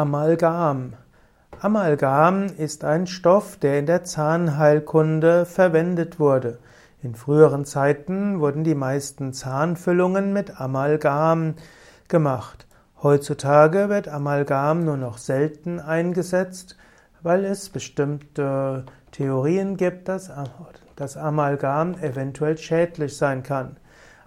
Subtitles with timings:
[0.00, 0.94] Amalgam.
[1.60, 6.58] Amalgam ist ein Stoff, der in der Zahnheilkunde verwendet wurde.
[7.02, 11.52] In früheren Zeiten wurden die meisten Zahnfüllungen mit Amalgam
[12.08, 12.66] gemacht.
[13.02, 16.78] Heutzutage wird Amalgam nur noch selten eingesetzt,
[17.20, 20.32] weil es bestimmte Theorien gibt, dass
[20.96, 23.76] das Amalgam eventuell schädlich sein kann.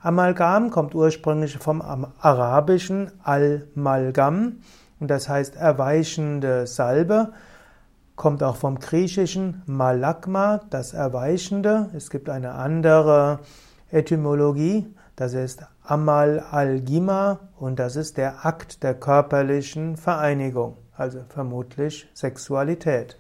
[0.04, 4.58] Amalgam kommt ursprünglich vom arabischen Al-Malgam
[5.04, 7.34] und das heißt erweichende Salbe.
[8.16, 11.90] Kommt auch vom griechischen Malagma, das Erweichende.
[11.94, 13.40] Es gibt eine andere
[13.92, 22.08] Etymologie, das ist Amal al-Gima und das ist der Akt der körperlichen Vereinigung, also vermutlich
[22.14, 23.20] Sexualität.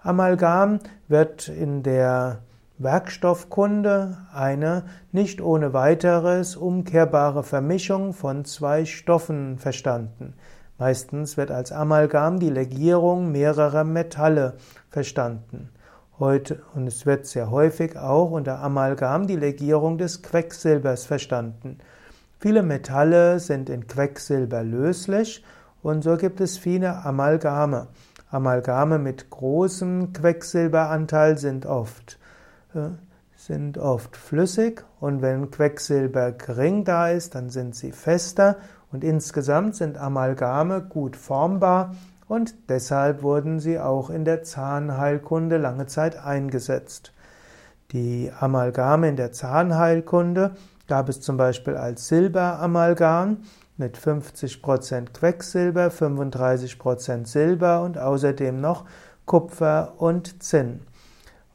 [0.00, 2.38] Amalgam wird in der
[2.78, 10.32] Werkstoffkunde eine nicht ohne weiteres umkehrbare Vermischung von zwei Stoffen verstanden.
[10.78, 14.54] Meistens wird als Amalgam die Legierung mehrerer Metalle
[14.90, 15.70] verstanden.
[16.20, 21.78] Heute, und es wird sehr häufig auch unter Amalgam die Legierung des Quecksilbers verstanden.
[22.38, 25.44] Viele Metalle sind in Quecksilber löslich
[25.82, 27.88] und so gibt es viele Amalgame.
[28.30, 32.18] Amalgame mit großem Quecksilberanteil sind oft
[33.36, 38.56] sind oft flüssig und wenn Quecksilber gering da ist, dann sind sie fester
[38.92, 41.94] und insgesamt sind Amalgame gut formbar
[42.26, 47.12] und deshalb wurden sie auch in der Zahnheilkunde lange Zeit eingesetzt.
[47.92, 50.52] Die Amalgame in der Zahnheilkunde
[50.88, 53.38] gab es zum Beispiel als Silberamalgam
[53.78, 58.84] mit 50% Quecksilber, 35% Silber und außerdem noch
[59.24, 60.80] Kupfer und Zinn.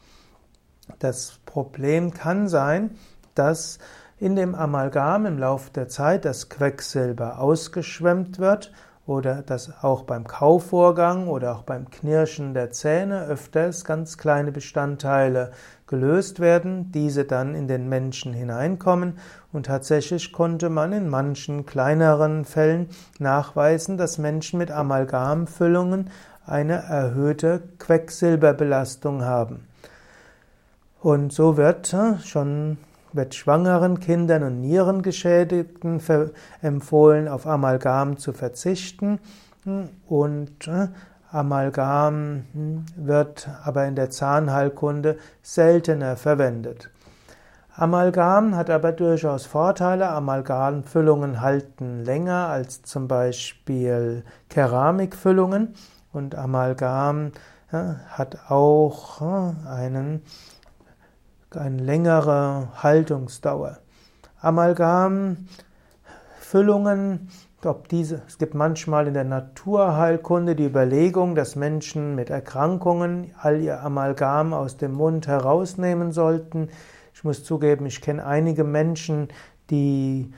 [0.99, 2.91] Das Problem kann sein,
[3.35, 3.79] dass
[4.19, 8.71] in dem Amalgam im Laufe der Zeit das Quecksilber ausgeschwemmt wird
[9.07, 15.51] oder dass auch beim Kauvorgang oder auch beim Knirschen der Zähne öfters ganz kleine Bestandteile
[15.87, 19.17] gelöst werden, diese dann in den Menschen hineinkommen
[19.51, 22.89] und tatsächlich konnte man in manchen kleineren Fällen
[23.19, 26.09] nachweisen, dass Menschen mit Amalgamfüllungen
[26.45, 29.67] eine erhöhte Quecksilberbelastung haben.
[31.01, 32.77] Und so wird äh, schon
[33.13, 36.01] wird schwangeren Kindern und Nierengeschädigten
[36.61, 39.19] empfohlen, auf Amalgam zu verzichten.
[40.07, 40.87] Und äh,
[41.31, 46.89] Amalgam hm, wird aber in der Zahnheilkunde seltener verwendet.
[47.75, 50.09] Amalgam hat aber durchaus Vorteile.
[50.09, 55.73] Amalgamfüllungen halten länger als zum Beispiel Keramikfüllungen
[56.11, 57.31] und Amalgam
[57.71, 59.21] ja, hat auch
[59.65, 60.21] einen
[61.57, 63.79] eine längere Haltungsdauer.
[64.39, 67.29] Amalgamfüllungen,
[67.63, 73.61] ob diese, es gibt manchmal in der Naturheilkunde die Überlegung, dass Menschen mit Erkrankungen all
[73.61, 76.69] ihr Amalgam aus dem Mund herausnehmen sollten.
[77.13, 79.27] Ich muss zugeben, ich kenne einige Menschen,
[79.69, 80.33] die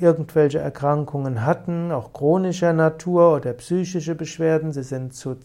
[0.00, 4.72] irgendwelche Erkrankungen hatten, auch chronischer Natur oder psychische Beschwerden.
[4.72, 5.36] Sie sind zu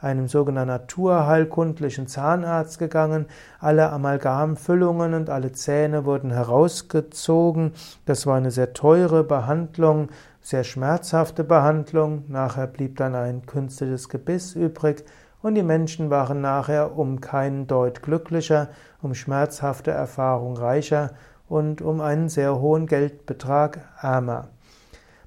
[0.00, 3.26] einem sogenannten naturheilkundlichen Zahnarzt gegangen.
[3.60, 7.72] Alle Amalgamfüllungen und alle Zähne wurden herausgezogen.
[8.04, 10.08] Das war eine sehr teure Behandlung,
[10.40, 12.24] sehr schmerzhafte Behandlung.
[12.28, 15.04] Nachher blieb dann ein künstliches Gebiss übrig.
[15.42, 18.68] Und die Menschen waren nachher um keinen Deut glücklicher,
[19.02, 21.10] um schmerzhafte Erfahrung reicher
[21.54, 24.48] und um einen sehr hohen Geldbetrag ärmer.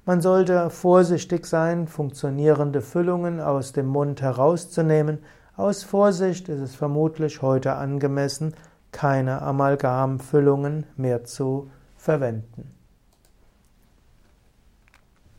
[0.04, 5.20] Man sollte vorsichtig sein, funktionierende Füllungen aus dem Mund herauszunehmen.
[5.56, 8.52] Aus Vorsicht ist es vermutlich heute angemessen,
[8.92, 12.77] keine Amalgamfüllungen mehr zu verwenden.